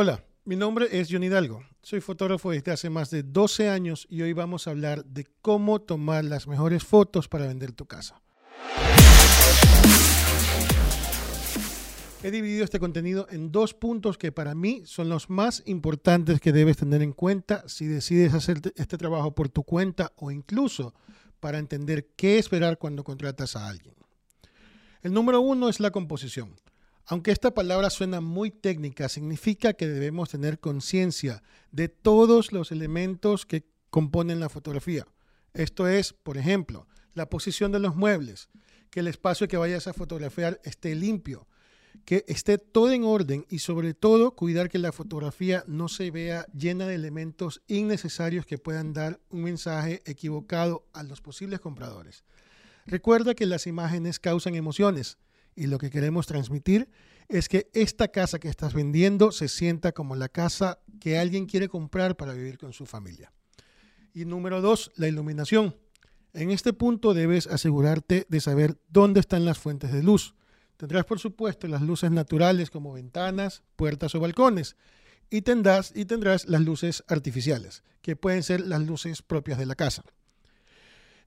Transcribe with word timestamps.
Hola, 0.00 0.24
mi 0.44 0.54
nombre 0.54 0.86
es 0.92 1.08
Johnny 1.10 1.26
Hidalgo. 1.26 1.64
Soy 1.82 2.00
fotógrafo 2.00 2.52
desde 2.52 2.70
hace 2.70 2.88
más 2.88 3.10
de 3.10 3.24
12 3.24 3.68
años 3.68 4.06
y 4.08 4.22
hoy 4.22 4.32
vamos 4.32 4.68
a 4.68 4.70
hablar 4.70 5.04
de 5.04 5.26
cómo 5.42 5.80
tomar 5.80 6.24
las 6.24 6.46
mejores 6.46 6.84
fotos 6.84 7.26
para 7.26 7.48
vender 7.48 7.72
tu 7.72 7.86
casa. 7.86 8.22
He 12.22 12.30
dividido 12.30 12.62
este 12.62 12.78
contenido 12.78 13.26
en 13.30 13.50
dos 13.50 13.74
puntos 13.74 14.18
que 14.18 14.30
para 14.30 14.54
mí 14.54 14.82
son 14.84 15.08
los 15.08 15.30
más 15.30 15.64
importantes 15.66 16.40
que 16.40 16.52
debes 16.52 16.76
tener 16.76 17.02
en 17.02 17.12
cuenta 17.12 17.64
si 17.66 17.86
decides 17.86 18.34
hacer 18.34 18.60
este 18.76 18.98
trabajo 18.98 19.34
por 19.34 19.48
tu 19.48 19.64
cuenta 19.64 20.12
o 20.14 20.30
incluso 20.30 20.94
para 21.40 21.58
entender 21.58 22.10
qué 22.14 22.38
esperar 22.38 22.78
cuando 22.78 23.02
contratas 23.02 23.56
a 23.56 23.66
alguien. 23.66 23.96
El 25.02 25.12
número 25.12 25.40
uno 25.40 25.68
es 25.68 25.80
la 25.80 25.90
composición. 25.90 26.54
Aunque 27.10 27.30
esta 27.30 27.54
palabra 27.54 27.88
suena 27.88 28.20
muy 28.20 28.50
técnica, 28.50 29.08
significa 29.08 29.72
que 29.72 29.88
debemos 29.88 30.28
tener 30.28 30.60
conciencia 30.60 31.42
de 31.72 31.88
todos 31.88 32.52
los 32.52 32.70
elementos 32.70 33.46
que 33.46 33.64
componen 33.88 34.40
la 34.40 34.50
fotografía. 34.50 35.06
Esto 35.54 35.88
es, 35.88 36.12
por 36.12 36.36
ejemplo, 36.36 36.86
la 37.14 37.30
posición 37.30 37.72
de 37.72 37.78
los 37.78 37.96
muebles, 37.96 38.50
que 38.90 39.00
el 39.00 39.08
espacio 39.08 39.48
que 39.48 39.56
vayas 39.56 39.86
a 39.86 39.94
fotografiar 39.94 40.60
esté 40.64 40.94
limpio, 40.94 41.48
que 42.04 42.26
esté 42.28 42.58
todo 42.58 42.92
en 42.92 43.04
orden 43.04 43.46
y 43.48 43.60
sobre 43.60 43.94
todo 43.94 44.36
cuidar 44.36 44.68
que 44.68 44.78
la 44.78 44.92
fotografía 44.92 45.64
no 45.66 45.88
se 45.88 46.10
vea 46.10 46.46
llena 46.52 46.86
de 46.86 46.96
elementos 46.96 47.62
innecesarios 47.68 48.44
que 48.44 48.58
puedan 48.58 48.92
dar 48.92 49.18
un 49.30 49.44
mensaje 49.44 50.02
equivocado 50.04 50.84
a 50.92 51.02
los 51.04 51.22
posibles 51.22 51.60
compradores. 51.60 52.22
Recuerda 52.84 53.34
que 53.34 53.46
las 53.46 53.66
imágenes 53.66 54.18
causan 54.20 54.56
emociones 54.56 55.16
y 55.58 55.66
lo 55.66 55.78
que 55.78 55.90
queremos 55.90 56.28
transmitir 56.28 56.88
es 57.28 57.48
que 57.48 57.68
esta 57.74 58.08
casa 58.08 58.38
que 58.38 58.48
estás 58.48 58.74
vendiendo 58.74 59.32
se 59.32 59.48
sienta 59.48 59.90
como 59.90 60.14
la 60.14 60.28
casa 60.28 60.78
que 61.00 61.18
alguien 61.18 61.46
quiere 61.46 61.68
comprar 61.68 62.16
para 62.16 62.32
vivir 62.32 62.58
con 62.58 62.72
su 62.72 62.86
familia. 62.86 63.32
Y 64.14 64.24
número 64.24 64.60
dos, 64.60 64.92
la 64.94 65.08
iluminación. 65.08 65.76
En 66.32 66.52
este 66.52 66.72
punto 66.72 67.12
debes 67.12 67.48
asegurarte 67.48 68.24
de 68.28 68.40
saber 68.40 68.80
dónde 68.88 69.18
están 69.18 69.44
las 69.44 69.58
fuentes 69.58 69.92
de 69.92 70.04
luz. 70.04 70.36
Tendrás, 70.76 71.04
por 71.04 71.18
supuesto, 71.18 71.66
las 71.66 71.82
luces 71.82 72.12
naturales 72.12 72.70
como 72.70 72.92
ventanas, 72.92 73.64
puertas 73.74 74.14
o 74.14 74.20
balcones. 74.20 74.76
Y 75.28 75.42
tendrás, 75.42 75.92
y 75.92 76.04
tendrás 76.04 76.46
las 76.46 76.60
luces 76.60 77.02
artificiales, 77.08 77.82
que 78.00 78.14
pueden 78.14 78.44
ser 78.44 78.60
las 78.60 78.82
luces 78.82 79.22
propias 79.22 79.58
de 79.58 79.66
la 79.66 79.74
casa. 79.74 80.04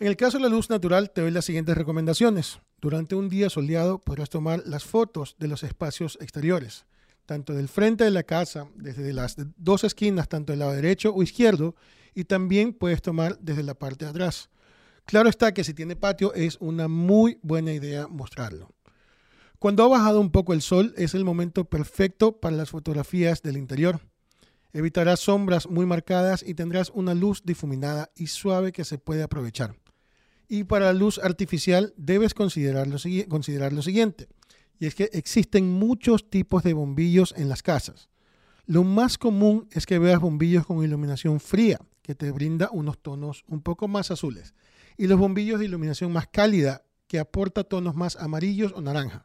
En 0.00 0.06
el 0.06 0.16
caso 0.16 0.38
de 0.38 0.44
la 0.44 0.48
luz 0.48 0.70
natural, 0.70 1.10
te 1.10 1.22
doy 1.22 1.32
las 1.32 1.44
siguientes 1.44 1.76
recomendaciones. 1.76 2.60
Durante 2.80 3.16
un 3.16 3.28
día 3.28 3.50
soleado 3.50 3.98
podrás 3.98 4.30
tomar 4.30 4.62
las 4.64 4.84
fotos 4.84 5.34
de 5.40 5.48
los 5.48 5.64
espacios 5.64 6.16
exteriores, 6.20 6.86
tanto 7.26 7.52
del 7.52 7.66
frente 7.66 8.04
de 8.04 8.12
la 8.12 8.22
casa, 8.22 8.68
desde 8.76 9.12
las 9.12 9.34
dos 9.56 9.82
esquinas, 9.82 10.28
tanto 10.28 10.52
del 10.52 10.60
lado 10.60 10.72
derecho 10.72 11.12
o 11.12 11.20
izquierdo, 11.24 11.74
y 12.14 12.24
también 12.24 12.74
puedes 12.74 13.02
tomar 13.02 13.40
desde 13.40 13.64
la 13.64 13.74
parte 13.74 14.04
de 14.04 14.12
atrás. 14.12 14.50
Claro 15.04 15.28
está 15.28 15.52
que 15.52 15.64
si 15.64 15.74
tiene 15.74 15.96
patio 15.96 16.32
es 16.32 16.58
una 16.60 16.86
muy 16.86 17.40
buena 17.42 17.72
idea 17.72 18.06
mostrarlo. 18.06 18.70
Cuando 19.58 19.82
ha 19.82 19.88
bajado 19.88 20.20
un 20.20 20.30
poco 20.30 20.52
el 20.52 20.62
sol 20.62 20.94
es 20.96 21.14
el 21.14 21.24
momento 21.24 21.64
perfecto 21.64 22.38
para 22.38 22.54
las 22.54 22.70
fotografías 22.70 23.42
del 23.42 23.56
interior. 23.56 24.00
Evitarás 24.72 25.18
sombras 25.18 25.68
muy 25.68 25.86
marcadas 25.86 26.44
y 26.46 26.54
tendrás 26.54 26.90
una 26.94 27.14
luz 27.14 27.42
difuminada 27.44 28.12
y 28.14 28.28
suave 28.28 28.70
que 28.70 28.84
se 28.84 28.98
puede 28.98 29.24
aprovechar. 29.24 29.74
Y 30.48 30.64
para 30.64 30.86
la 30.86 30.92
luz 30.94 31.18
artificial 31.18 31.92
debes 31.96 32.34
considerar 32.34 32.86
lo, 32.86 32.98
considerar 33.28 33.72
lo 33.72 33.82
siguiente, 33.82 34.28
y 34.78 34.86
es 34.86 34.94
que 34.94 35.10
existen 35.12 35.70
muchos 35.70 36.30
tipos 36.30 36.62
de 36.62 36.72
bombillos 36.72 37.34
en 37.36 37.48
las 37.48 37.62
casas. 37.62 38.08
Lo 38.66 38.84
más 38.84 39.18
común 39.18 39.68
es 39.72 39.86
que 39.86 39.98
veas 39.98 40.20
bombillos 40.20 40.66
con 40.66 40.82
iluminación 40.82 41.40
fría, 41.40 41.78
que 42.02 42.14
te 42.14 42.30
brinda 42.30 42.70
unos 42.72 42.98
tonos 42.98 43.44
un 43.48 43.60
poco 43.60 43.88
más 43.88 44.10
azules, 44.10 44.54
y 44.96 45.06
los 45.06 45.18
bombillos 45.18 45.58
de 45.58 45.66
iluminación 45.66 46.12
más 46.12 46.28
cálida, 46.28 46.82
que 47.06 47.18
aporta 47.18 47.64
tonos 47.64 47.94
más 47.94 48.16
amarillos 48.16 48.72
o 48.74 48.80
naranja. 48.80 49.24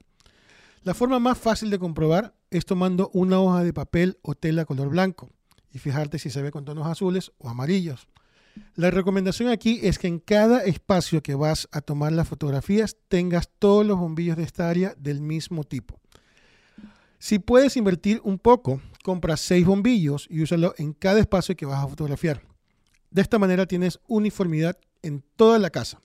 La 0.84 0.94
forma 0.94 1.20
más 1.20 1.38
fácil 1.38 1.70
de 1.70 1.80
comprobar 1.80 2.36
es 2.50 2.66
tomando 2.66 3.10
una 3.14 3.40
hoja 3.40 3.64
de 3.64 3.74
papel 3.74 4.18
o 4.22 4.36
tela 4.36 4.66
color 4.66 4.90
blanco 4.90 5.30
y 5.72 5.80
fijarte 5.80 6.20
si 6.20 6.30
se 6.30 6.42
ve 6.42 6.52
con 6.52 6.66
tonos 6.66 6.88
azules 6.88 7.32
o 7.38 7.50
amarillos. 7.50 8.08
La 8.76 8.92
recomendación 8.92 9.50
aquí 9.50 9.80
es 9.84 10.00
que 10.00 10.08
en 10.08 10.20
cada 10.20 10.64
espacio 10.64 11.22
que 11.22 11.36
vas 11.36 11.68
a 11.72 11.82
tomar 11.82 12.12
las 12.12 12.28
fotografías 12.28 12.98
tengas 13.08 13.50
todos 13.60 13.86
los 13.86 14.00
bombillos 14.00 14.38
de 14.38 14.44
esta 14.44 14.70
área 14.70 14.96
del 14.98 15.22
mismo 15.22 15.64
tipo. 15.64 16.00
Si 17.20 17.40
puedes 17.40 17.78
invertir 17.78 18.20
un 18.24 18.38
poco, 18.38 18.82
compra 19.04 19.38
seis 19.38 19.66
bombillos 19.66 20.28
y 20.30 20.42
úsalo 20.42 20.74
en 20.78 20.94
cada 20.94 21.20
espacio 21.20 21.56
que 21.56 21.66
vas 21.66 21.84
a 21.84 21.88
fotografiar. 21.88 22.42
De 23.12 23.22
esta 23.22 23.40
manera 23.40 23.66
tienes 23.66 24.00
uniformidad 24.08 24.78
en 25.02 25.24
toda 25.36 25.58
la 25.58 25.70
casa. 25.70 26.02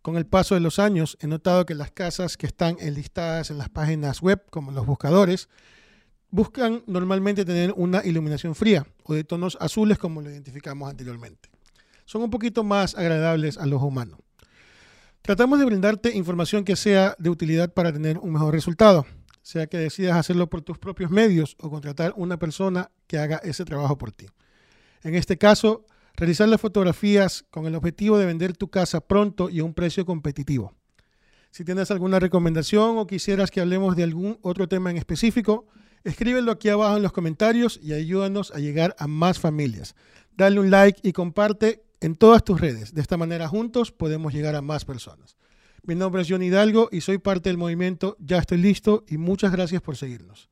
Con 0.00 0.16
el 0.16 0.26
paso 0.26 0.54
de 0.54 0.60
los 0.60 0.78
años 0.78 1.16
he 1.20 1.26
notado 1.26 1.64
que 1.66 1.74
las 1.74 1.90
casas 1.90 2.36
que 2.36 2.46
están 2.46 2.76
enlistadas 2.80 3.50
en 3.50 3.58
las 3.58 3.70
páginas 3.70 4.20
web, 4.20 4.42
como 4.50 4.70
los 4.72 4.86
buscadores, 4.86 5.48
buscan 6.30 6.82
normalmente 6.86 7.44
tener 7.44 7.72
una 7.76 8.04
iluminación 8.04 8.54
fría 8.54 8.86
o 9.04 9.14
de 9.14 9.24
tonos 9.24 9.56
azules 9.60 9.98
como 9.98 10.20
lo 10.20 10.30
identificamos 10.30 10.90
anteriormente 10.90 11.53
son 12.04 12.22
un 12.22 12.30
poquito 12.30 12.64
más 12.64 12.94
agradables 12.94 13.58
a 13.58 13.66
los 13.66 13.82
humanos. 13.82 14.20
Tratamos 15.22 15.58
de 15.58 15.64
brindarte 15.64 16.14
información 16.16 16.64
que 16.64 16.76
sea 16.76 17.16
de 17.18 17.30
utilidad 17.30 17.72
para 17.72 17.92
tener 17.92 18.18
un 18.18 18.32
mejor 18.32 18.52
resultado, 18.52 19.06
sea 19.42 19.66
que 19.66 19.78
decidas 19.78 20.16
hacerlo 20.16 20.50
por 20.50 20.62
tus 20.62 20.78
propios 20.78 21.10
medios 21.10 21.56
o 21.60 21.70
contratar 21.70 22.12
una 22.16 22.38
persona 22.38 22.90
que 23.06 23.18
haga 23.18 23.38
ese 23.38 23.64
trabajo 23.64 23.96
por 23.96 24.12
ti. 24.12 24.26
En 25.02 25.14
este 25.14 25.38
caso, 25.38 25.86
realizar 26.16 26.48
las 26.48 26.60
fotografías 26.60 27.44
con 27.50 27.66
el 27.66 27.74
objetivo 27.74 28.18
de 28.18 28.26
vender 28.26 28.56
tu 28.56 28.68
casa 28.68 29.00
pronto 29.00 29.50
y 29.50 29.60
a 29.60 29.64
un 29.64 29.74
precio 29.74 30.04
competitivo. 30.04 30.74
Si 31.50 31.64
tienes 31.64 31.90
alguna 31.90 32.18
recomendación 32.18 32.98
o 32.98 33.06
quisieras 33.06 33.50
que 33.50 33.60
hablemos 33.60 33.96
de 33.96 34.02
algún 34.02 34.38
otro 34.42 34.68
tema 34.68 34.90
en 34.90 34.96
específico, 34.96 35.66
escríbelo 36.02 36.52
aquí 36.52 36.68
abajo 36.68 36.96
en 36.96 37.02
los 37.02 37.12
comentarios 37.12 37.78
y 37.82 37.92
ayúdanos 37.92 38.50
a 38.50 38.58
llegar 38.58 38.96
a 38.98 39.06
más 39.06 39.38
familias. 39.38 39.94
Dale 40.36 40.58
un 40.58 40.70
like 40.70 41.00
y 41.02 41.12
comparte 41.12 41.83
en 42.00 42.16
todas 42.16 42.44
tus 42.44 42.60
redes. 42.60 42.94
De 42.94 43.00
esta 43.00 43.16
manera 43.16 43.48
juntos 43.48 43.92
podemos 43.92 44.32
llegar 44.32 44.54
a 44.54 44.62
más 44.62 44.84
personas. 44.84 45.36
Mi 45.82 45.94
nombre 45.94 46.22
es 46.22 46.28
John 46.30 46.42
Hidalgo 46.42 46.88
y 46.90 47.02
soy 47.02 47.18
parte 47.18 47.50
del 47.50 47.58
movimiento 47.58 48.16
Ya 48.18 48.38
estoy 48.38 48.58
listo 48.58 49.04
y 49.08 49.18
muchas 49.18 49.52
gracias 49.52 49.82
por 49.82 49.96
seguirnos. 49.96 50.48